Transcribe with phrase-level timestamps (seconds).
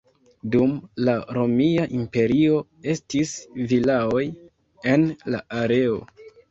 [0.53, 0.71] Dum
[1.09, 2.57] la Romia Imperio
[2.97, 3.37] estis
[3.75, 4.27] vilaoj
[4.97, 6.07] en la areo.